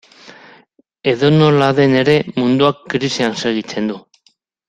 [1.11, 4.01] Edonola den ere, munduak krisian segitzen du.